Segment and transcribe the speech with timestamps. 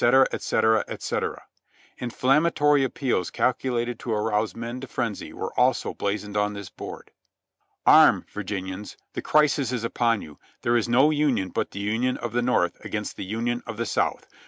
[0.01, 0.61] &c.,
[0.99, 1.19] &c.
[1.99, 7.11] Inflammatory appeals calculated to arouse men to frenzy were also blazoned on this board.
[7.85, 8.97] "Arm, Virginians.
[9.13, 10.39] The Crisis is upon you.
[10.63, 13.85] There is no Union but the Union of the North against the Union of the
[13.85, 14.25] South.